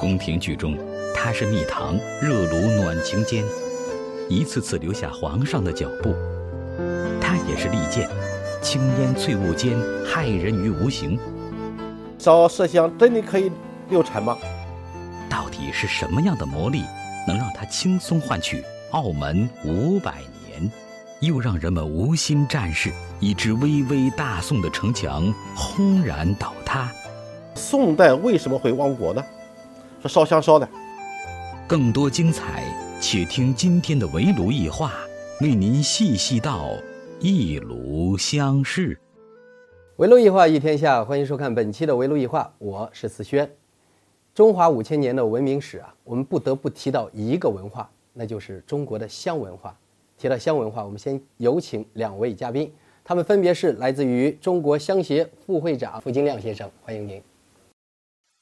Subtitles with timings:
[0.00, 0.74] 宫廷剧中，
[1.14, 3.44] 它是蜜糖，热炉暖情间，
[4.30, 6.14] 一次次留下皇上的脚步；
[7.20, 8.08] 它也是利剑，
[8.62, 9.76] 青烟翠雾间，
[10.06, 11.18] 害人于无形。
[12.18, 13.52] 烧麝香真的可以
[13.90, 14.38] 流产吗？
[15.28, 16.82] 到底是什么样的魔力，
[17.28, 20.14] 能让它轻松换取澳门五百
[20.48, 20.72] 年，
[21.20, 22.90] 又让人们无心战事，
[23.20, 26.90] 以致巍巍大宋的城墙轰然倒塌？
[27.54, 29.22] 宋代为什么会亡国呢？
[30.00, 30.68] 说烧香烧的。
[31.68, 32.64] 更多精彩，
[33.00, 34.92] 且听今天的围炉一话，
[35.40, 36.70] 为您细细道
[37.20, 38.98] 一炉香事。
[39.96, 43.50] 围炉一话一天下，欢迎收看本期的围炉一话，我是思轩。
[44.34, 49.76] 中华五千年的文明史啊，我们不得不提到一个文化，那就是中国的香文化。
[50.16, 52.72] 提到香文化，我们先有请两位嘉宾，
[53.04, 57.22] 他们分别是来自于中国香协副会长傅金亮先生，欢迎您。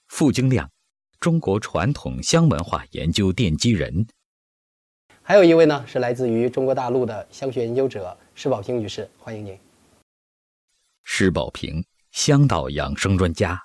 [0.09, 0.69] 傅京亮，
[1.21, 4.06] 中国传统香文化研究奠基人。
[5.20, 9.59] 还有一位呢，是来自于中国大陆的香学研究者施宝平女士，欢迎您。
[11.03, 13.61] 施宝平，香道养生专家。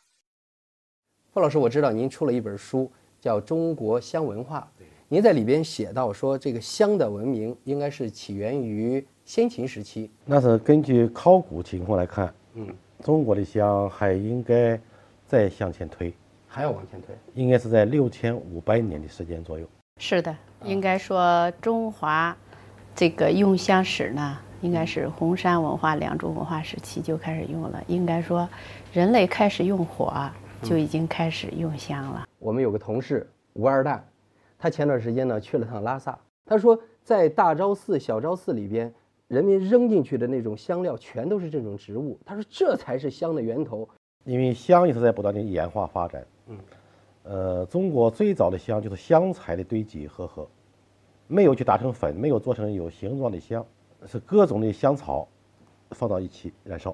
[1.32, 4.68] 傅老师，我知道您出了一本书，叫《中国香文化》。
[5.08, 10.10] 您在里边写到说，这个香的文明应该是起源于先秦时期。
[10.26, 12.68] 那是根据考古情况来看，嗯，
[13.04, 14.80] 中国的香还应该
[15.28, 16.12] 再向前推，
[16.56, 19.68] 还要往前推，应该是在六千五百年的时间左右。
[19.98, 22.38] 是的，应该说中华
[22.94, 24.38] 这个用香史呢。
[24.62, 27.84] 应该是红山文化、良渚文化时期就开始用了。
[27.88, 28.48] 应该说，
[28.94, 30.14] 人类开始用火，
[30.62, 32.26] 就已经开始用香了。
[32.40, 34.02] 我们有个同事吴二蛋，
[34.58, 38.94] 他前段时间呢去了趟拉萨，他说在大昭寺、小昭寺里边，
[39.28, 42.18] 人民扔进去的那种香料全都是这种植物。
[42.26, 43.90] 他说这才是香的源头，
[44.24, 46.24] 因为香一直在不断的演化发展。
[46.48, 46.58] 嗯，
[47.24, 50.48] 呃，中国最早的香就是香材的堆积合合，
[51.28, 53.66] 没有去打成粉，没有做成有形状的香。
[54.06, 55.26] 是各种的香草
[55.92, 56.94] 放到一起燃烧。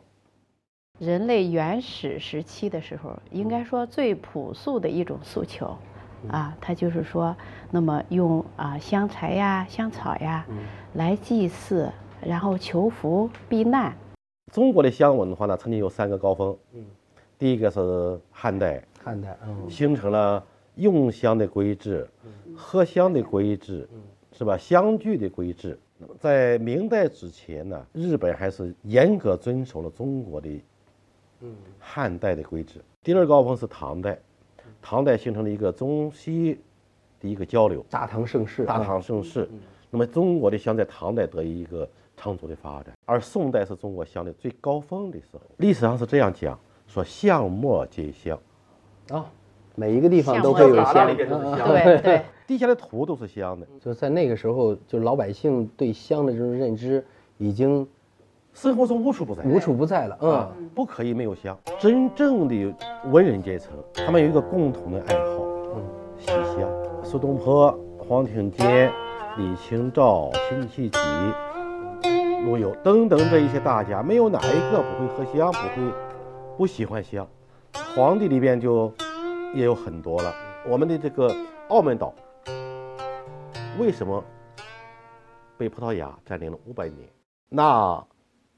[1.00, 5.76] 人类原始时期的时候，应该说最朴素的一种诉求，
[6.28, 7.36] 啊，它就是说，
[7.72, 10.46] 那么用啊香材呀、香草呀
[10.94, 13.98] 来祭祀，然后求福避难。
[14.52, 16.56] 中国的香文化呢，曾经有三个高峰。
[17.40, 20.44] 嗯，第一个是汉代，汉代，嗯，形成了
[20.76, 22.08] 用香的规制，
[22.56, 23.88] 喝香的规制，
[24.34, 24.58] 是吧？
[24.58, 25.80] 香具的规制。
[26.18, 30.50] 在明代之前呢，日本还是严格遵守了中国的，
[31.42, 32.80] 嗯，汉代的规制。
[33.04, 34.18] 第二高峰是唐代，
[34.82, 36.60] 唐代形成了一个中西
[37.20, 39.50] 的一个交流，大唐盛世，大唐盛世。
[39.90, 45.42] 那么中国的香在唐代得以一个长足的发展，而宋代是中国香的最高峰的时候。
[45.58, 46.58] 历史上是这样讲，
[46.90, 48.38] 说香末皆香，
[49.12, 49.26] 啊。
[49.76, 53.66] 每一个地方都会有香，对对， 地下的土都是香的。
[53.80, 57.06] 就在那个时候，就老百姓对香的这种认知
[57.38, 57.88] 已经
[58.54, 60.18] 生活中无处不在，无处不在了。
[60.22, 61.58] 嗯，不可以没有香。
[61.80, 65.44] 真正的文人阶层，他们有一个共同的爱好，
[65.76, 65.84] 嗯，
[66.18, 66.68] 喜香。
[67.04, 68.92] 苏东坡、黄庭坚、
[69.38, 71.00] 李清照、辛弃疾、
[72.46, 75.94] 陆游等等这一些大家，没有哪一个不会喝香，不会
[76.60, 77.26] 不喜欢香。
[77.96, 78.94] 皇帝里边就。
[79.56, 80.32] 也有很多了。
[80.68, 81.36] 我们的这个
[81.70, 82.14] 澳门岛
[83.80, 84.24] 为什么
[85.58, 87.10] 被葡萄牙占领了五百年？
[87.50, 88.06] 那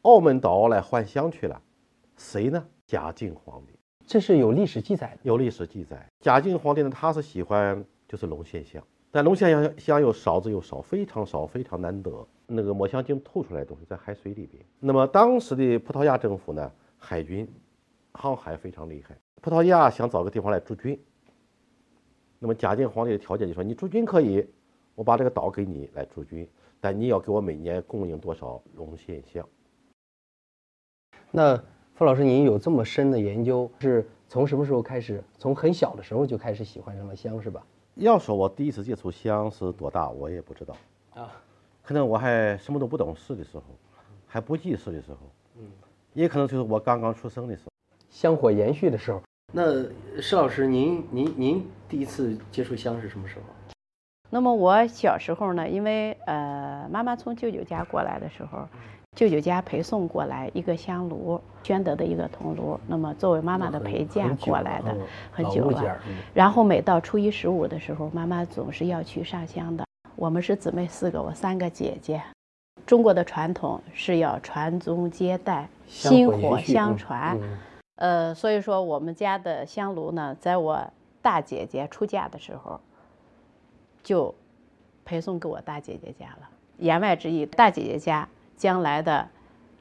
[0.02, 1.62] 澳门岛来换香去了，
[2.18, 2.62] 谁呢？
[2.86, 3.72] 嘉靖皇帝，
[4.06, 5.20] 这是有历史记载的。
[5.24, 12.28] 有历史记载，嘉靖皇帝呢，他是喜欢就是龙涎香，但龙涎香香又少之又少，非常少，非常难得。
[12.48, 14.62] 那个抹香鲸吐出来的东西在海水里边。
[14.82, 17.48] 那么当时的葡萄牙政府呢，海军
[18.14, 19.18] 航海非常厉害。
[19.42, 21.00] 葡萄牙想找个地方来驻军，
[22.40, 24.48] 那么嘉靖皇帝的条件就说：你驻军可以，
[24.96, 26.48] 我把这个岛给你来驻军，
[26.80, 29.48] 但你要给我每年供应多少龙涎香。
[31.32, 31.58] 那
[31.94, 35.24] 傅老师，您有这么深的研究，是从什么时候开始？
[35.38, 37.66] 从很小的时候就开始喜欢上了香，是吧？
[37.96, 40.76] 要说我第一次接触香是多大，我也不知道
[41.14, 41.32] 啊，
[41.84, 43.64] 可能我还什么都不懂事的时候，
[44.26, 45.18] 还不记事的时候，
[45.58, 45.70] 嗯，
[46.14, 47.71] 也可能就是我刚刚出生的时候，
[48.12, 49.20] 香火延续的时候。
[49.54, 49.64] 那
[50.22, 53.44] 施老师，您您您第一次接触香是什么时候？
[54.30, 58.66] 那么我小时候呢，因为呃妈妈从舅舅家过来的时候，
[59.18, 62.80] 舅舅家陪送过来一个香炉，宣德的一个铜炉。
[62.88, 64.96] 那么作为妈妈的陪嫁过来的，
[65.32, 65.98] 很久了。
[66.34, 69.86] 然后每到初一十五的时候，妈妈总是要去上香的。
[70.16, 72.22] 我们是姊妹四个，我三个姐姐。
[72.86, 77.38] 中国的传统是要传宗接代，薪火相传。
[78.02, 82.82] 呃，所以说我们家的香炉呢，在我大姐姐出嫁的时候，
[84.02, 84.34] 就
[85.06, 86.50] 陪送给我大姐姐家了。
[86.80, 88.28] 言外之意，大姐姐家
[88.58, 89.30] 将来的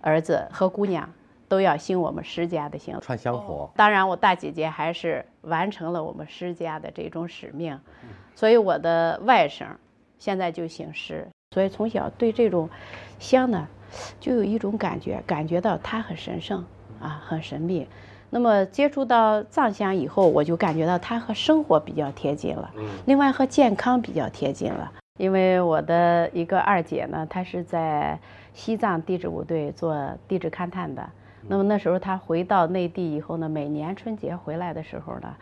[0.02, 1.10] 儿子和姑娘
[1.48, 3.00] 都要兴我们施家的兴。
[3.00, 7.80] 串香火，当然，我大姐姐还是完成了我们施家的这种使命，
[8.34, 9.64] 所以我的外甥
[10.18, 12.68] 现在就姓施，所以从小对这种
[13.18, 13.66] 香呢，
[14.20, 16.62] 就有一种感觉，感觉到它很神圣
[17.00, 17.88] 啊，很神秘。
[18.30, 22.70] 那么接触到藏香以后，我就感觉到它和生活比较贴近了，
[23.06, 24.90] 另外和健康比较贴近了。
[25.18, 28.18] 因为我的一个二姐呢，她是在
[28.54, 29.94] 西藏地质部队做
[30.26, 31.06] 地质勘探的。
[31.48, 35.34] 那么那时候她回到内地以后呢，每年春节回来的时候呢，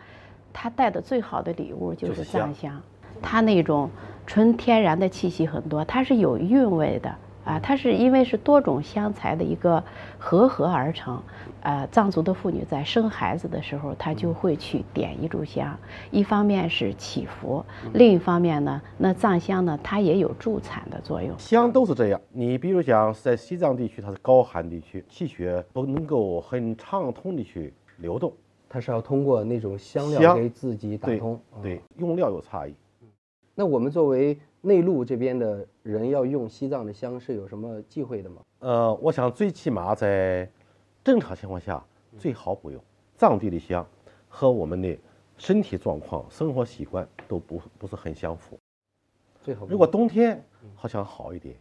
[0.51, 2.81] 她带的最好的礼物就就是藏香。
[3.21, 3.89] 它那种
[4.25, 7.13] 纯天然的气息很多，它是有韵味的
[7.49, 7.59] 啊。
[7.59, 9.83] 它是因为是多种香材的一个
[10.17, 11.21] 合合而成。
[11.61, 15.77] 呃，藏族的妇女在生孩子的时候，她就会去点一炷香，
[16.09, 21.37] 一方面是祈福，另一方面呢，那藏香呢，它也有助产的作用。
[21.37, 22.21] 香都是这样。
[22.31, 28.31] 你比如讲在西藏地区，它是高寒地区，气血不能够很畅通的去流动，
[28.69, 31.37] 它是要通过那种香料给自己打通。
[31.57, 32.73] 嗯对，用料有差异。
[33.53, 38.41] 那我们作为内陆这边的人，要用西藏的香是有什么忌讳的吗？
[38.59, 40.49] 呃，我想最起码在
[41.03, 41.83] 正常情况下
[42.17, 42.81] 最好不用
[43.15, 43.87] 藏地的香，
[44.27, 44.97] 和我们的
[45.37, 48.59] 身体状况、生活习惯都不不是很相符。
[49.41, 50.43] 最好如果冬天
[50.75, 51.55] 好像好一点，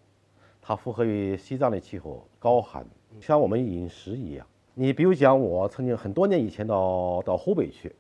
[0.61, 2.85] 它符合于西藏的气候高寒，
[3.21, 4.45] 像我们饮食一样。
[4.75, 7.95] 你比如讲，我曾经很多年以前到到湖北去，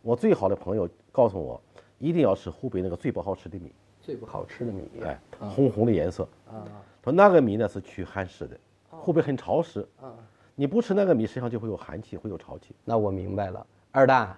[0.00, 1.60] 我最好的朋友告诉我，
[1.98, 3.72] 一定要吃湖北那个最不好吃的米，
[4.04, 4.82] 最不好吃的米。
[5.02, 6.28] 哎，红红的颜色。
[6.46, 6.60] 啊
[7.02, 8.56] 说那个米呢是去寒湿的，
[8.88, 10.08] 湖北很潮湿，啊！
[10.54, 12.74] 你不吃那个米，实际上就会有寒气，会有潮气。
[12.82, 14.34] 那我明白了，二蛋，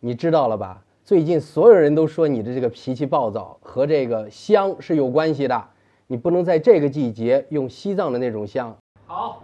[0.00, 0.82] 你知道了吧？
[1.02, 5.68] 最近所有人都说你的这个脾气暴躁和这个香是有关系的，
[6.06, 8.76] 你不能在这个季节用西藏的那种香。
[9.06, 9.42] 好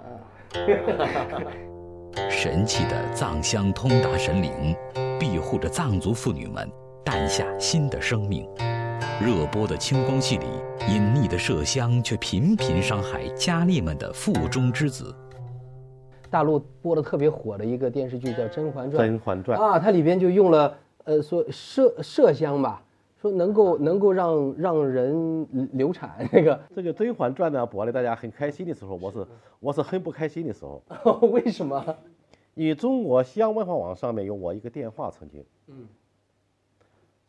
[2.28, 4.76] 神奇的藏香通达神灵，
[5.18, 6.70] 庇护着藏族妇女们
[7.02, 8.46] 诞下新的生命。
[9.18, 10.44] 热播的清宫戏里，
[10.90, 15.14] 隐匿的麝香却频频伤害佳丽们的腹中之子。
[16.28, 22.82] 大陆播的特别火的一个电视剧叫《甄嬛《传甄》嬛传》啊，它里边就用了呃说麝麝香吧，
[23.18, 29.26] 说能够能够让让人流产那个， 这个《甄嬛传》呢播的大家很开心的时候，我是
[29.60, 30.82] 我是很不开心的时候，
[31.32, 31.82] 为什么？
[32.54, 35.86] 因为中国西洋文化网上面有我一个电话曾经，嗯，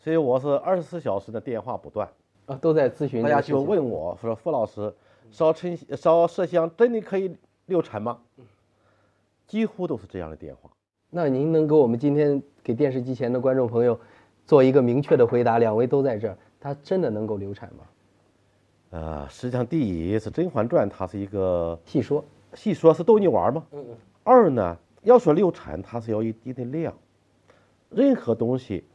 [0.08, 2.10] 所以我是二十四小时的电话不断，
[2.46, 3.60] 啊，都在咨询大家就。
[3.60, 4.94] 问我说：“傅老师，
[5.32, 8.18] 烧沉烧麝香真的可以流产吗？”
[9.46, 10.70] 几乎都是这样的电话。
[11.10, 14.00] 那您能给我们今天给电视机前的观众朋友
[14.46, 15.60] 做一个明确的回答？
[15.60, 17.84] 两位都在这儿，它真的能够流产吗？
[18.92, 22.24] 呃，实际上第一是《甄嬛传》，它是一个细说。
[22.54, 23.62] 细说是逗你玩儿嘛。
[23.74, 23.98] 嗯嗯。
[24.24, 26.94] 二呢，要说流产，它是要一定的量，
[27.90, 28.86] 任何东西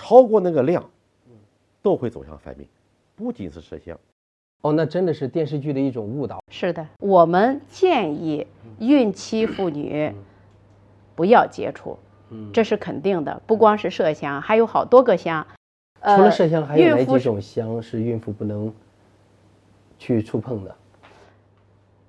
[0.00, 0.82] 超过那个量，
[1.82, 2.66] 都会走向犯命，
[3.14, 3.98] 不仅是麝香。
[4.62, 6.42] 哦，那真的是电视剧的一种误导。
[6.50, 8.46] 是的，我们建议
[8.78, 10.10] 孕期妇女
[11.14, 11.98] 不要接触，
[12.30, 13.42] 嗯这是肯定的。
[13.46, 15.46] 不光是麝香，还有好多个香。
[16.00, 18.72] 呃除了麝香，还有哪几种香是孕妇不能
[19.98, 20.74] 去触碰的？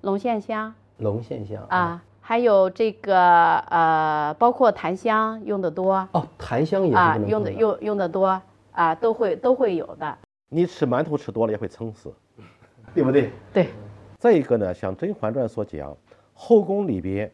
[0.00, 10.16] 龙涎香龙涎香，啊，还有这个呃，包括檀香用的多哦，檀香也是啊，用的用用的多啊，都会都会有的。
[10.48, 12.14] 你吃馒头吃多了也会撑死，
[12.94, 13.32] 对不对？
[13.52, 13.68] 对，
[14.18, 15.96] 再一个呢，像《甄嬛传》所讲，
[16.32, 17.30] 后宫里边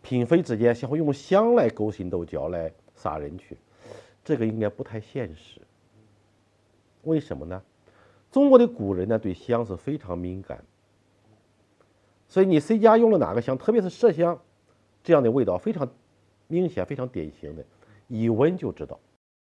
[0.00, 3.58] 嫔妃之间相互用香来勾心斗角来杀人去，
[4.24, 5.60] 这个应该不太现实。
[7.02, 7.60] 为什么呢？
[8.30, 10.62] 中国的古人呢对香是非常敏感，
[12.28, 14.38] 所以你 C 家用了哪个香，特别是麝香，
[15.02, 15.88] 这样的味道非常
[16.46, 17.64] 明显、非常典型的，
[18.06, 18.98] 一闻就知道。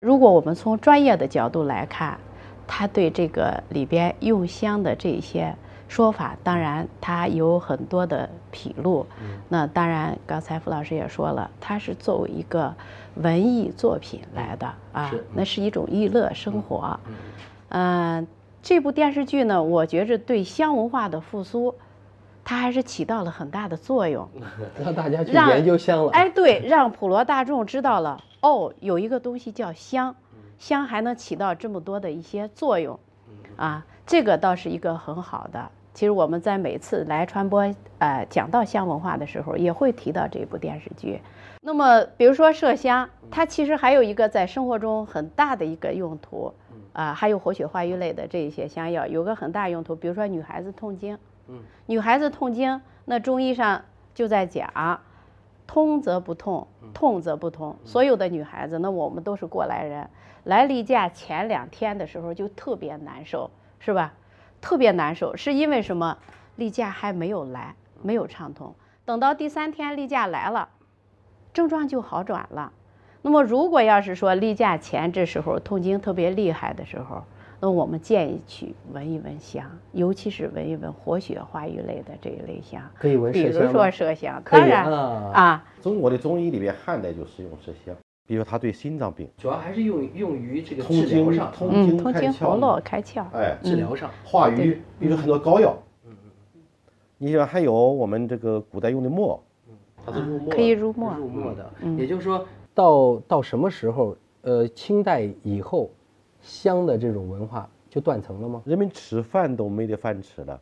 [0.00, 2.18] 如果我们从专业的角度来看，
[2.66, 5.52] 他对这个里边用香的这些
[5.88, 9.04] 说法，当然他有很多的纰漏。
[9.48, 12.72] 那当然，刚才傅老师也说了，它是作为一个
[13.16, 17.00] 文艺作品来的啊是，那是一种娱乐生活。
[17.70, 18.26] 嗯、
[18.62, 21.74] 这部电视剧呢，我觉着对香文化的复苏，
[22.48, 24.26] 它还是起到了很大的作用。
[24.82, 26.10] 让大家去研究香了。
[26.12, 30.16] 哎，对，让普罗大众知道了哦，有一个东西叫香，
[30.58, 32.98] 香还能起到这么多的一些作用，
[33.56, 41.20] 啊，这个倒是一个很好的其实我们在每次来传播呃讲到香文化的时候，也会提到这部电视剧。
[41.60, 46.54] 那么，比如说麝香，它其实还有一个在生活中很大的一个用途，
[46.94, 49.94] 啊，还有活血化瘀类的这一些香药，有个很大用途。
[49.94, 53.82] 比如说女孩子痛经，嗯，女孩子痛经，那中医上
[54.14, 55.00] 就在讲，
[55.66, 57.76] 通则不痛，痛则不通。
[57.84, 60.08] 所有的女孩子，那我们都是过来人，
[60.44, 63.50] 来例假前两天的时候就特别难受，
[63.80, 64.14] 是吧？
[64.60, 66.18] 特别难受，是因为什么？
[66.56, 68.74] 例假还没有来，没有畅通。
[69.04, 70.68] 等到第三天例假来了。
[71.54, 72.72] 症状就好转了。
[73.22, 77.24] 那么，如果要是说例假前这时候痛经特别厉害的时候，
[77.60, 82.80] 那我们建议去闻一闻香，尤其是闻一闻活血化瘀类的这一类香。
[82.94, 85.64] 可以闻麝香比如说麝香，当然啊。
[85.82, 87.94] 中国的中医里面，汉代就使用麝香，
[88.26, 95.76] 比如它对心脏病，主要还是用用于这个通经上，通经通经活络开窍，哎，治疗上化瘀，比如很多膏药。
[96.06, 96.60] 嗯嗯嗯。
[97.18, 99.42] 你像还有我们这个古代用的墨。
[100.48, 101.70] 可以入墨，入墨的。
[101.98, 105.90] 也就是说到到什么时候，呃，清代以后，
[106.40, 108.62] 香的这种文化就断层了吗？
[108.64, 110.60] 人们吃饭都没得饭吃了，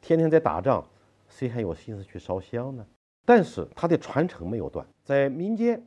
[0.00, 0.84] 天天在打仗，
[1.28, 2.86] 谁还有心思去烧香呢？
[3.24, 5.82] 但是它的传承没有断，在民间，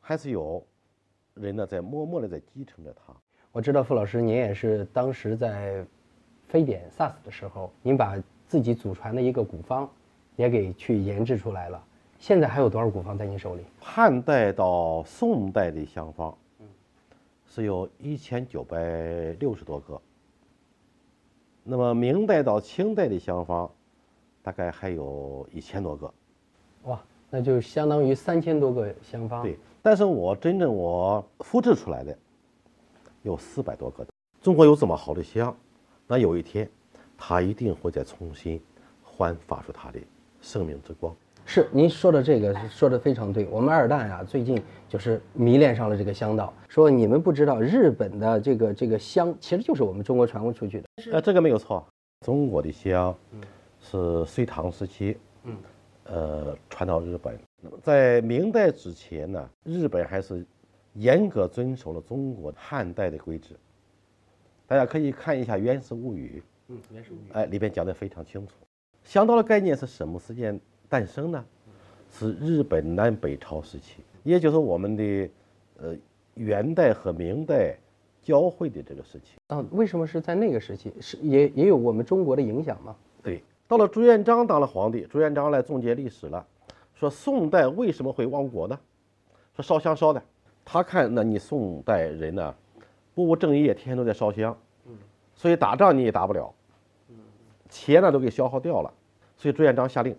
[0.00, 0.64] 还是有
[1.34, 3.14] 人呢在默默的在继承着它。
[3.52, 5.84] 我知道傅老师，您也是当时在
[6.48, 8.16] 非典 SARS 的时候，您把
[8.48, 9.86] 自己祖传的一个古方
[10.36, 11.84] 也给去研制出来了。
[12.18, 13.62] 现在还有多少古方在您手里？
[13.80, 16.34] 汉代到宋代的香方，
[17.54, 18.78] 是有一千九百
[19.38, 20.00] 六十多个。
[21.62, 23.70] 那么明代到清代的香方，
[24.42, 26.10] 大概还有一千多个。
[26.84, 29.42] 哇，那就相当于三千多个香方。
[29.42, 32.16] 对，但是我真正我复制出来的
[33.20, 34.10] 有四百多个的。
[34.40, 35.54] 中国有这么好的香，
[36.06, 36.66] 那有一天，
[37.18, 38.58] 它一定会再重新
[39.04, 40.00] 焕发出它的
[40.40, 41.14] 生命之光。
[41.44, 51.84] 是您说的这个说的非常对，我们二蛋啊最近就是迷恋上了这个香道，说你们不知道日本的这个这个香其实就是我们中国传过出去的，呃，这个没有错，
[52.24, 53.14] 中国的香
[53.80, 55.56] 是隋唐时期，嗯，
[56.04, 57.38] 呃，传到日本。
[57.82, 60.44] 在明代之前呢，日本还是
[60.94, 63.54] 严格遵守了中国汉代的规制。
[64.66, 68.54] 大家可以看一下《源氏物语》，嗯，《源氏物语》哎，里边讲的非常清楚，
[69.04, 70.58] 香道的概念是什么时间？
[70.92, 71.42] 诞生呢，
[72.10, 75.30] 是日本南北朝时期，也就是我们的
[75.78, 75.96] 呃
[76.34, 77.74] 元代和明代
[78.20, 79.38] 交汇的这个时期。
[79.46, 80.92] 啊，为什么是在那个时期？
[81.00, 82.94] 是也也有我们中国的影响吗？
[83.22, 86.46] 对，到了朱元璋当了皇帝，朱元璋来总结历史了，
[86.92, 88.78] 说宋代为什么会亡国呢？
[89.56, 90.22] 说烧香烧的，
[90.62, 92.54] 他看那你宋代人呢
[93.14, 94.54] 不务正业，天天都在烧香，
[95.34, 96.52] 所以打仗你也打不了，
[97.70, 98.92] 钱呢都给消耗掉了，
[99.38, 100.14] 所以朱元璋下令。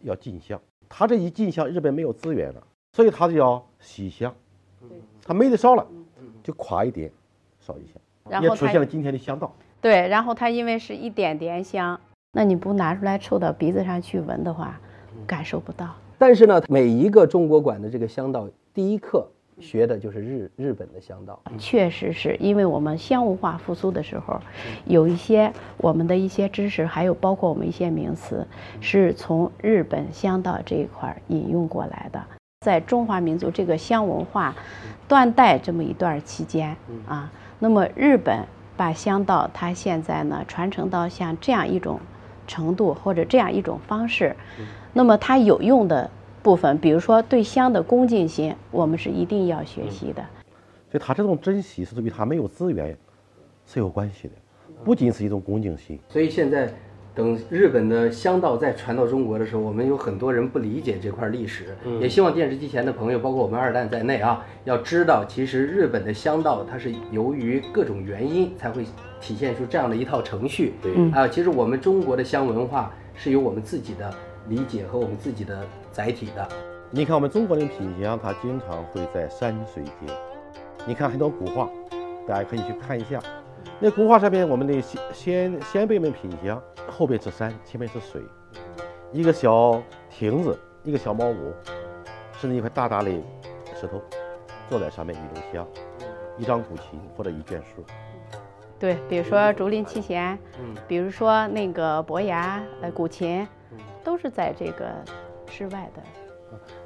[0.00, 2.62] 要进香，他这一进香，日本没有资源了，
[2.92, 4.34] 所以他就要洗香，
[5.24, 5.86] 他没得烧了，
[6.42, 7.10] 就垮一点，
[7.60, 9.52] 烧一下，也出现了今天的香道。
[9.80, 12.00] 对，然后它因为是一点点香，
[12.32, 14.80] 那你不拿出来凑到鼻子上去闻的话，
[15.26, 15.94] 感受不到。
[16.18, 19.28] 但是呢，每一个中国馆的这个香道，第一课。
[19.60, 24.40] 学的就是日日本的香道，确实是因为我们香文化复苏的时候，
[24.86, 28.46] 有一些我们的一些知识，还有包括我们一些名词，
[28.80, 32.22] 是从日本香道这一块引用过来的。
[32.64, 34.54] 在中华民族这个香文化
[35.06, 38.44] 断代这么一段期间啊，那么日本
[38.76, 42.00] 把香道它现在呢传承到像这样一种
[42.46, 44.36] 程度或者这样一种方式，
[44.92, 46.10] 那么它有用的。
[46.42, 50.24] 部分，比如说对香的恭敬心，我们是一定要学习的。
[50.90, 52.96] 所以，他这种珍惜是与他没有资源
[53.66, 54.34] 是有关系的，
[54.82, 55.98] 不仅是一种恭敬心。
[56.08, 56.72] 所以现在，
[57.14, 68.84] 等日本的香道再传到中国的时候，我们有很多人不理解这块历史，也希望电视机前的朋友，包括我们二蛋在内啊，要知道，其实日本的香道它是由于各种原因才会
[69.20, 70.72] 体现出这样的一套程序。
[70.80, 74.10] 对啊，其实我们中国的香文化是由我们自己的
[74.48, 75.66] 理解和我们自己的。
[75.98, 76.48] 载体的，
[76.92, 79.92] 你看我们中国人品行，它经常会在山水间。
[80.86, 81.68] 你看很多古画，
[82.24, 83.20] 大家可以去看一下。
[83.80, 88.22] 那古画上面，我们的先先先辈们品香，后边是山，前面是水，
[89.10, 91.52] 一个小亭子，一个小茅屋，
[92.34, 93.10] 甚至一块大大的
[93.74, 94.00] 石头，
[94.68, 95.66] 坐在上面一炷香，
[96.36, 97.84] 一张古琴或者一卷书。
[98.78, 103.44] 对，比如说竹林七贤，嗯，比如说那个伯牙，呃，古琴，
[104.04, 104.94] 都是在这个。
[105.50, 106.02] 之外的，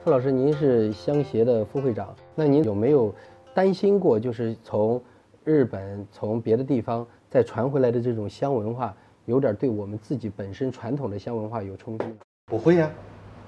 [0.03, 3.15] 傅老师，您是香协的副会长，那您有没有
[3.55, 5.03] 担心过，就是从
[5.45, 8.95] 日本、从别的地方再传回来的这种香文化，
[9.27, 12.05] 有点对我们自己本身传统的香文化有冲击？
[12.47, 12.91] 不会呀、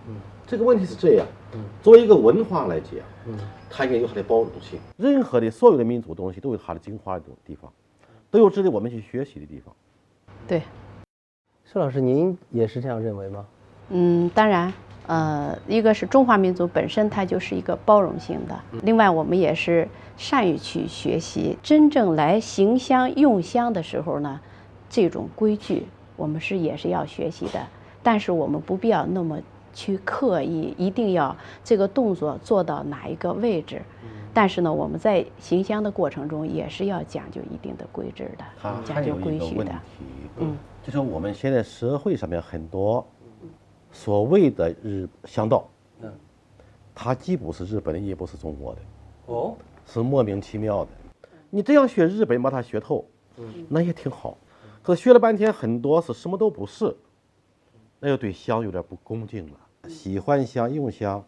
[0.09, 0.16] 嗯，
[0.47, 2.92] 这个问题是这样，嗯，作为一个文化来讲，
[3.26, 3.38] 嗯，
[3.71, 4.78] 它应该有它的包容性。
[4.97, 7.73] 任何的所有的民族东西都有它的精华的地方，
[8.30, 9.75] 都有值得我们去学习的地方。
[10.47, 10.62] 对，
[11.64, 13.47] 施老师，您也是这样认为吗？
[13.90, 14.73] 嗯，当然，
[15.06, 24.40] 呃，一个是中华民族本身它就是一个包容性的，另外我们也是善于去学习，真正来行香用香的时候呢，
[24.88, 27.61] 这种规矩我们是也是要学习的，
[28.02, 29.38] 但是我们不必要那么
[29.73, 33.82] 去刻意，一定要这个动作做到哪一个位置。
[34.32, 38.44] 但是呢，我们在行香的过程中也是要讲究一定的规制的，
[38.84, 39.73] 讲究规矩的。，
[40.38, 43.06] 嗯，就是我们现在社会上面很多
[43.95, 45.69] 所谓的日香道，
[46.03, 46.13] 嗯，
[46.93, 48.81] 它既不是日本的，也不是中国的，
[49.27, 50.91] 哦，是莫名其妙的。
[51.49, 53.65] 你这样学日本，把它学透，嗯。
[53.69, 54.37] 那也挺好。
[54.83, 56.95] 可是学了半天，很多是什么都不是，
[58.01, 59.89] 那就对香有点不恭敬了。
[59.89, 61.25] 喜欢香、用香，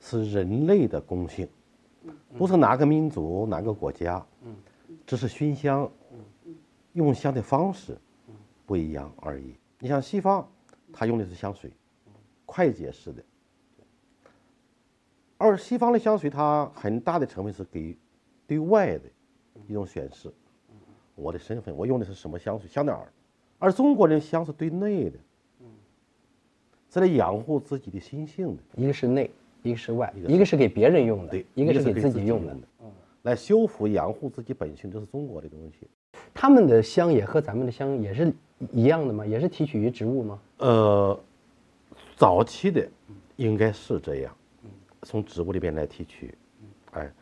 [0.00, 1.46] 是人类的共性，
[2.38, 4.56] 不是哪个民族、哪个国家，嗯。
[5.06, 5.88] 只是熏香、
[6.94, 7.96] 用香的方式
[8.64, 9.54] 不一样而已。
[9.78, 10.48] 你像西方，
[10.92, 11.70] 他用的是香水，
[12.46, 13.22] 快捷式的，
[15.36, 17.94] 而西方的香水，它很大的成分是给
[18.46, 19.04] 对外的
[19.66, 20.32] 一种显示，
[21.14, 23.12] 我的身份，我用的是什么香水，香奈儿？
[23.58, 25.18] 而中国人香是对内的，
[26.88, 29.30] 是来养护自己的心性的，一个是内，
[29.62, 32.54] 一个是外，一个是给别人用的，，一个是给给自己用的。
[32.54, 32.60] 的，
[33.22, 35.88] 来修复养护自己本性，这是中国的东西。
[36.32, 38.32] 他们的香也和咱们的香也是
[38.70, 39.26] 一样的吗？
[39.26, 40.40] 也是提取于植物吗？
[40.58, 41.18] 呃，
[42.16, 42.88] 早期的
[43.36, 44.34] 应该是这样，
[45.02, 46.34] 从植物里边来提取，
[46.92, 47.12] 哎，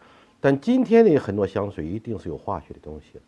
[0.40, 3.20] 但今天的很多香水一定是有化学的东西。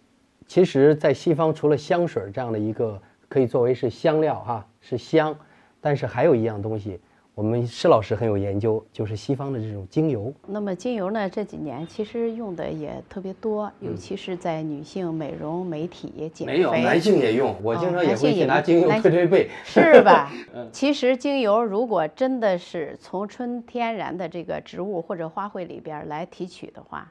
[0.47, 5.37] 其实，在西方除了香水这样的一个可以作为是香料哈，是香，
[5.81, 7.01] 但是还有一样东西，
[7.37, 10.33] 我们施老师很有研究，就是西方的这种精油。
[10.47, 16.55] 那么精油呢，这几年其实用的也特别多，尤其是在女性美容、美体、减肥。
[16.55, 19.51] 没有，男性也用，我哦经常也会去拿精油男推推背。
[19.67, 20.33] 是吧？
[20.73, 27.07] 其实精油如果真的是从纯天然的这个植物或者花卉里边来提取的话，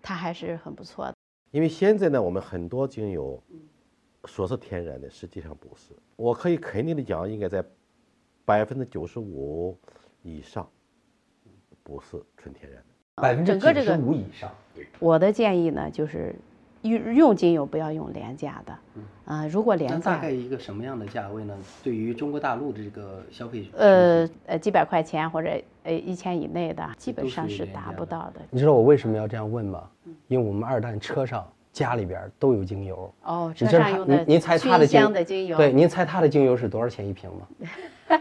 [0.00, 1.14] 它还是很不错的。
[1.50, 3.42] 因为现在呢，我们很多精油
[4.26, 5.92] 说是天然的，实际上不是。
[6.14, 7.64] 我可以肯定的讲，应该在
[8.44, 9.78] 百分之九十五
[10.22, 10.68] 以上
[11.82, 13.22] 不是纯天然的。
[13.22, 14.50] 百分之九十整个这个五以上，
[14.98, 16.34] 我的建议呢，就是
[16.82, 18.78] 用用精油不要用廉价的，
[19.24, 21.56] 啊、如果廉价，大概一个什么样的价位呢？
[21.82, 25.48] 对于中国大陆的这个消费呃呃几百块钱或者
[25.84, 28.40] 呃一千以内的，基本上是达不到的。
[28.50, 29.88] 你知道我为什么要这样问吗？
[30.26, 33.12] 因为我们二蛋车上、家里边都有精油。
[33.24, 37.68] 哦，车上用的您您猜他的熏精香的精油，对，，您猜他的精油是多少钱一瓶吗？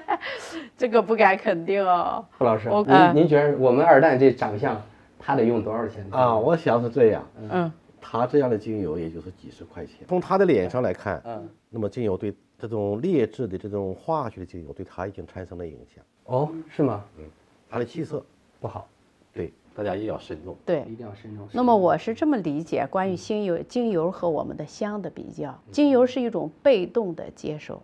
[0.75, 2.25] 这个不敢肯定哦。
[2.31, 2.67] 傅老师
[3.13, 4.81] 您您觉得我们二蛋这长相，
[5.19, 6.03] 他得用多少钱？
[6.09, 7.23] 啊，我想是这样。
[7.51, 9.97] 嗯，他这样的精油也就是几十块钱。
[10.07, 17.05] 从他的脸上来看，嗯，那么精油对这种劣质的这种化学的精油对他已经产生了影响，哦，是吗？
[17.19, 17.23] 嗯
[17.69, 18.23] 他的气色，
[18.59, 18.87] 不好，
[19.31, 20.55] 对大家也要慎重。
[20.65, 20.85] 对。
[20.89, 21.47] 一定要慎重。
[21.51, 27.81] 那么我是这么理解关于精油精油和我们的香的比较，精油是一种被动的接受，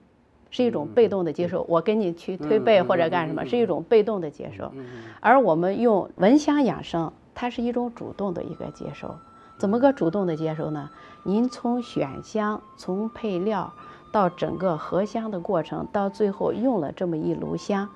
[0.49, 1.65] 是一种被动的接受。
[1.67, 4.71] 我跟你去推背或者干什么，是一种被动的接受。
[5.19, 9.15] 而我们用闻香养生，它是一种主动的一个接受。
[9.57, 10.89] 怎么个主动的接受呢？
[11.23, 13.73] 您从选香，从配料
[14.09, 17.89] 到整个合香的过程，到最后用了这么一炉香，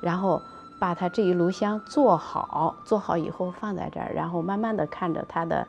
[0.00, 0.40] 然后
[0.80, 5.68] 把它这一炉香做好，做好以后放在这儿，然后慢慢的看着它的，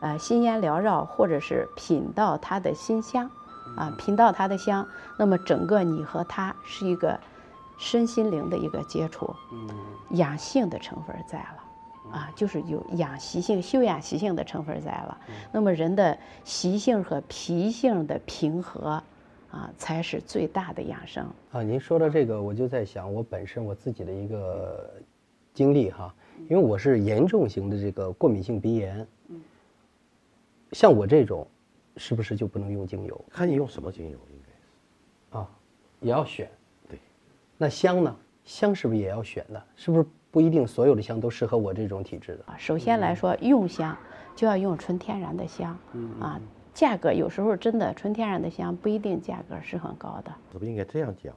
[0.00, 3.28] 呃，新烟缭绕，或者是品到它的馨香，
[3.76, 4.86] 啊，品到它的香，
[5.18, 7.18] 那么整个你和它是一个
[7.76, 9.34] 身心灵的一个接触，
[10.10, 11.58] 养性的成分在了。
[12.12, 15.16] 啊，就是有养习性、修养习性的成分在了。
[15.50, 19.02] 那么人的习性和脾性的平和，
[19.52, 21.24] 啊，才是最大的养生。
[21.52, 24.90] 啊，您说到这个，我就在想我本身我自己的一个
[25.54, 26.12] 经历哈，
[26.48, 29.06] 因为我是严重型的这个过敏性鼻炎。
[29.28, 29.40] 嗯
[30.72, 31.46] 像我这种，
[31.98, 35.48] 是不是就不能用精油看你用什么精油，应该啊？
[36.00, 36.50] 也要选。
[36.88, 36.98] 对。
[37.58, 38.16] 那香呢？
[38.46, 39.62] 香是不是也要选的？
[39.76, 42.44] 是不是不一定所有的香都适合我这种体质的？
[42.46, 43.94] 啊，首先来说，用香
[44.34, 45.78] 就要用纯天然的香，
[46.18, 46.40] 啊，
[46.74, 50.34] 价格有时候真的纯天然的香不一定价格是很高的。
[50.52, 51.34] 是不是应该这样讲？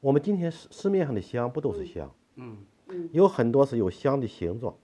[0.00, 2.10] 我们今天市市面上的香不都是香？
[2.36, 2.56] 嗯
[3.12, 4.74] 有很多是有香的形状，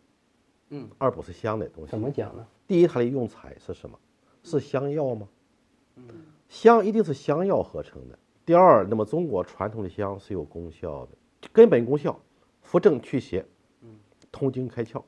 [0.70, 1.98] 嗯，而不是香的东西怎。
[1.98, 2.46] 么讲呢？
[2.66, 3.98] 第一，它的用材是什么？
[4.42, 5.28] 是香药吗？
[6.48, 11.12] 香一定是香药合成的，第二，那么中国传统的香是有功效的，
[11.52, 12.18] 根本功效，
[12.60, 13.46] 扶正祛邪，
[14.30, 15.02] 通经开窍。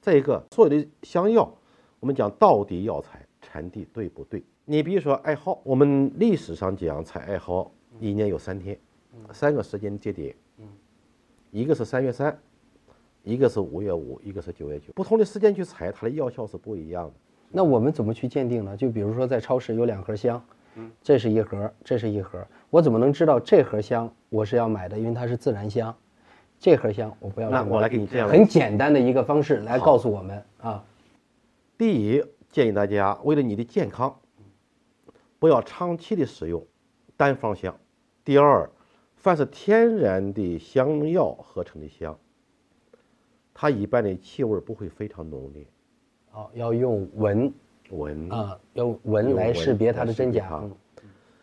[0.00, 1.52] 再一个，所有的香药，
[1.98, 4.42] 我们讲道地药材产地对不对？
[4.64, 8.78] 你比如说艾蒿，我们历史上讲采艾蒿，一年有三天，
[9.32, 10.34] 三个时间节点，
[11.50, 12.38] 一个是三月三，
[13.24, 17.14] 一个是五月五，一个是九月九，不同的时间去采，它的药效是不一样的。
[17.50, 18.76] 那我们怎么去鉴定呢？
[18.76, 20.40] 就比如说在超市有两盒香，
[21.02, 24.96] 这是一盒，这是一盒，我怎么能知道这盒香我是要买的？
[24.96, 25.92] 因为它是自然香，
[26.60, 27.50] 这盒香我不要。
[27.50, 30.84] 那我来给你这样很简单的一个方式来告诉我们啊。
[31.76, 34.20] 第一，建议大家为了你的健康，
[35.38, 36.66] 不要长期的使用
[37.16, 37.78] 单方香。
[38.24, 38.68] 第二，
[39.16, 42.18] 凡是天然的香药合成的香，
[43.54, 45.66] 它一般的气味不会非常浓烈。
[46.32, 47.52] 哦，要用闻
[47.90, 50.60] 闻啊，用闻来识别它的真假。
[50.62, 50.74] 嗯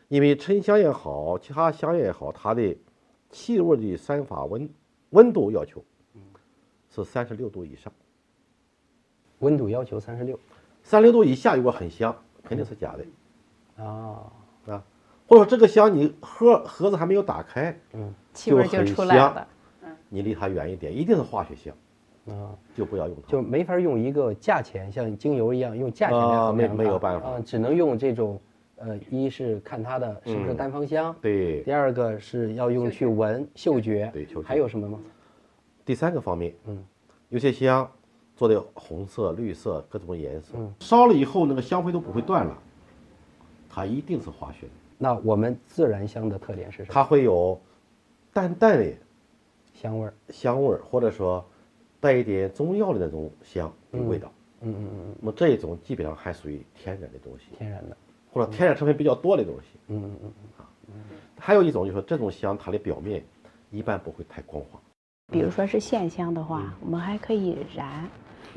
[0.09, 2.73] 因为沉香也好，其他香也好，它的
[3.29, 4.69] 气味的散发温
[5.09, 5.83] 温度要求
[6.89, 7.91] 是三十六度以上，
[9.39, 10.39] 温度要求三十六
[10.87, 14.23] 三十六度以下如果很香，肯定是假的啊。
[14.67, 14.81] 啊。
[15.27, 19.45] 或者说这个香你盒盒子还没有打开，嗯气味就出来了。
[20.07, 21.75] 你离它远一点，一定是化学香，
[22.33, 23.29] 啊，就不要用它。
[23.29, 28.39] 就没法用一个价钱像精油一样用价钱来啊没衡量它没有办法啊，只能用这种
[28.77, 34.97] 呃，一是看它的是不是嗯单方香，对第二个是要用去闻嗅觉，对嗅觉还有什么吗？
[35.83, 36.81] 第三个方面，嗯，
[37.27, 37.91] 有些香
[38.37, 42.57] 做的红色、绿色各种颜色，嗯烧了以后那个香灰都不会断了，
[43.67, 46.93] 它一定是化学的，那我们自然香的特点是什么？
[46.93, 47.59] 它会有
[48.31, 48.93] 淡淡的
[49.73, 50.13] 香味儿。
[50.29, 51.43] 香味儿，或者说
[51.99, 54.31] 带一点中药的那种香的味道。
[54.61, 57.97] 嗯嗯嗯那么这一种基本上还属于天然的东西嗯，，天然的。
[58.31, 59.79] 或者天然成分比较多的东西。
[59.87, 60.69] 嗯嗯嗯啊
[61.39, 63.23] 还有一种就是说这种香它的表面
[63.71, 64.79] 一般不会太光滑。
[65.31, 68.09] 比如说是线香的话，我们还可以燃，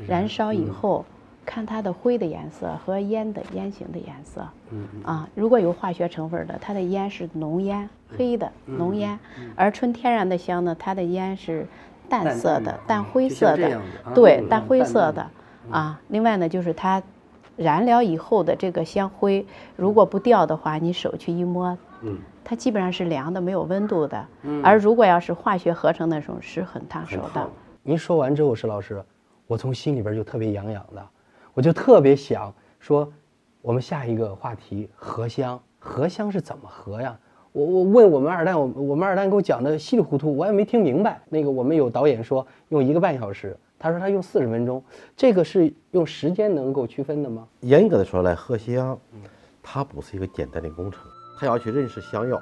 [0.07, 1.05] 燃烧以后
[1.45, 4.47] 看它的灰的颜色和烟的烟型的颜色。
[5.03, 9.17] 啊，如果有化学成分的，它的烟是浓烟，黑的浓烟；
[9.55, 11.67] 而纯天然的香呢，它的烟是
[12.07, 13.81] 淡色的、淡灰色的
[14.13, 15.27] 对嗯，淡灰色的
[15.69, 15.99] 啊。
[16.07, 17.01] 另外呢，就是它
[17.57, 24.25] 燃了以后的这个香灰，如果不掉的话，你手去一摸，嗯，它基本上是凉的，没有温度的。
[24.63, 27.49] 而如果要是化学合成那种，是很烫手的。
[27.83, 29.03] 您说完之后，石老师，
[29.51, 31.05] 我从心里边就特别痒痒的，
[31.53, 33.11] 我就特别想说，
[33.61, 37.19] 我们下一个话题合香，合香是怎么合呀？
[37.51, 41.21] 我我问我们二蛋，我我们二蛋给我讲的稀里糊涂，我也没听明白。
[41.27, 44.81] 那个我们有导演说用一个半小时，他说他用四十分钟，
[45.17, 47.45] 这个是用时间能够区分的吗？
[47.59, 48.97] 严格的说来，合香，
[49.61, 51.03] 它不是一个简单的工程，
[51.37, 52.41] 它要去认识香药，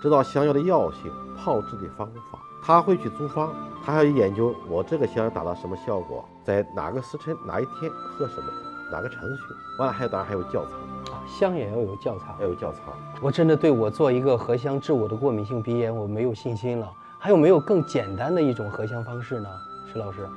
[0.00, 8.52] 知道香药的药性、炮制的方法，他会去租方，他还要研究我这个香达到什么效果，在哪个时辰、哪一天喝什么，
[8.92, 9.42] 哪个程序，
[9.80, 10.78] 完了还有当然还有窖藏，
[11.12, 12.46] 啊，香也要有窖藏要。
[12.46, 12.94] 有窖藏。
[13.20, 16.88] 我真的对我做一个合香治我的过敏性鼻炎，我没有信心了。
[17.18, 19.48] 还有没有更简单的一种合香方式呢？
[19.92, 20.28] 石老师，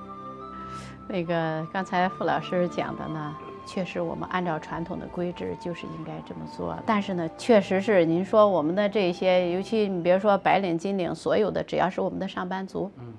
[1.08, 3.36] 那个刚才傅老师讲的呢，
[3.68, 6.76] 确实我们按照传统的规制就是应该这么做。
[6.88, 13.14] 但是呢，确实是您说我们的这些，尤其你别说白领、金领，所有的只要是我们的上班族，嗯，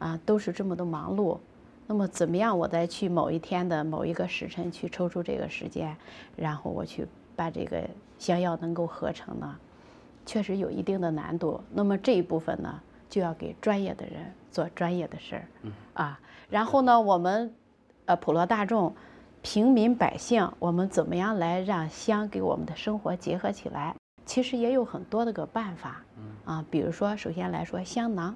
[0.00, 1.38] 啊，都是这么的忙碌。
[1.86, 5.96] 那么怎么样，我再去某一天的某一个时辰去抽出这个时间，
[6.36, 9.56] 然后我去把这个香药能够合成呢？
[10.24, 11.60] 确实有一定的难度。
[11.72, 15.46] 那么这一部分呢，就要给专业的人做专业的事儿，
[15.94, 16.20] 啊，
[16.50, 17.54] 然后呢，我们
[18.06, 18.92] 呃普罗大众、
[19.42, 23.94] 平民百姓，我们怎么样来让香给我们的生活结合起来？
[24.24, 26.02] 其实也有很多的个办法，
[26.44, 28.34] 啊，比如说，首先来说香囊，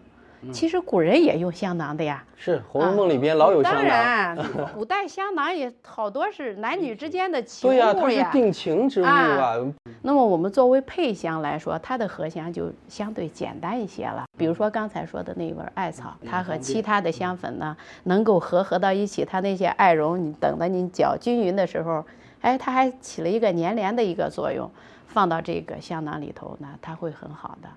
[0.53, 2.24] 其实古人也用香囊的呀。
[2.37, 3.88] 是《红楼梦》里边老有香囊当。
[3.88, 4.38] 然，
[4.74, 9.59] 古代香囊也好多是男女之间的情 对呀、物它是定情之物啊。
[10.03, 14.24] 那么我们作为配香来说，它的合香就相对简单一些了。
[14.38, 22.03] 比如说刚才说的那一味艾草，它和其他的香粉呢能够合合到一起，它那些艾绒，你等到你搅均匀的时候，
[22.40, 24.70] 哎，它还起了一个粘连的一个作用，
[25.07, 27.68] 放到这个香囊里头呢，它会很好的。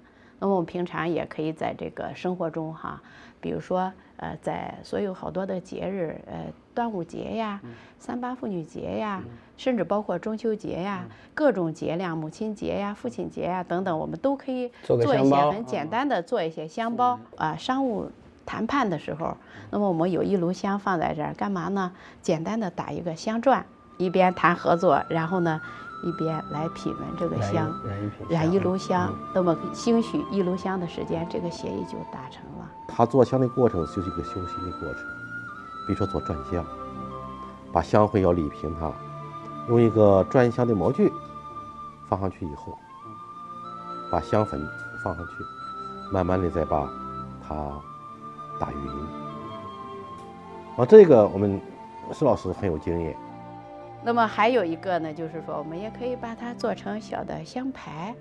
[0.43, 3.01] 那么我们平常也可以在这个生活中哈，
[3.39, 7.61] 比如说呃，在所有好多的节日，呃，端午节呀、
[7.97, 9.23] 三八妇女节呀，
[9.55, 17.55] 甚至包括中秋节呀，各种节亮，母亲节呀、父亲节呀等等，我们都可以做一些很简单的做一些香包啊。
[17.55, 18.11] 商务
[18.45, 19.37] 谈判的时候，
[19.71, 21.93] 那么我们有一炉香放在这儿，干嘛呢？
[22.21, 23.63] 简单的打一个香篆，
[23.97, 25.61] 一边谈合作，然后呢，
[26.03, 29.13] 一边来品闻这个香，燃一品燃一炉嗯香。
[29.33, 32.69] 那么兴许一炉香的时间，这个协议就达成了。
[32.87, 35.03] 他做香的过程就是一个修行的过程，
[35.87, 36.63] 比如说做转香，
[37.71, 38.91] 把香灰要理平它，
[39.69, 41.11] 用一个转香的模具
[42.07, 42.77] 放上去以后，
[44.11, 44.61] 把香粉
[45.03, 45.31] 放上去，
[46.11, 46.87] 慢慢的再把
[47.47, 47.55] 它
[48.59, 48.77] 打匀。
[50.75, 51.61] 啊，这个我们
[52.11, 53.17] 施老师很有经验，
[54.05, 58.13] 那么还有一个呢，就是说我们也可以把它做成小的香牌，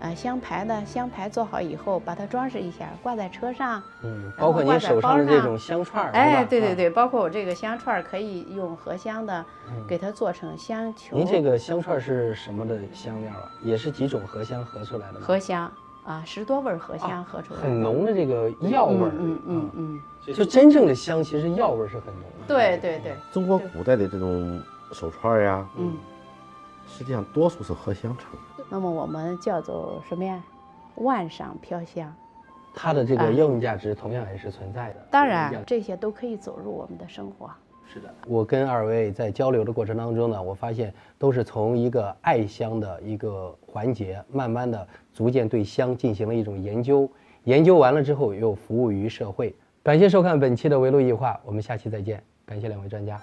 [0.00, 3.82] 嗯啊，香牌呢，香牌做好以后，把它装饰一下，挂在车上。
[4.02, 11.16] 嗯，包括您挂在包手上的这种香串儿，是哎，对对对，包括我这个香串儿可以用荷香的，嗯给它做成香球。
[11.16, 13.50] 您这个香串儿是什么的香料啊？
[13.62, 15.20] 也是几种荷香合出来的吗？
[15.20, 15.70] 荷香
[16.04, 17.66] 啊，十多味儿荷香合出来的。
[17.66, 20.00] 很浓的这个药味儿，嗯嗯嗯，
[20.32, 22.46] 就真正的香，其实药味儿是很浓的。
[22.46, 24.60] 对对对，中国古代的这种
[24.92, 25.96] 手串呀，嗯。
[26.86, 28.64] 实际上多数是喝香成的。
[28.68, 30.42] 那么我们叫做什么呀？
[30.96, 32.14] 万赏飘香。
[32.74, 34.96] 它的这个啊药用价值同样也是存在的。
[35.10, 37.50] 当，然这些都可以走入我们的生活。
[37.86, 47.08] 是的，我跟二位在交流的过程当中呢，我发现都是从一个爱香的一个环节，慢慢的逐渐对香进行了一种研究，
[47.44, 49.54] 研究完了之后又服务于社会。
[49.82, 53.18] 感谢收看本期的围炉一话，我们下期再见，感谢两位专家。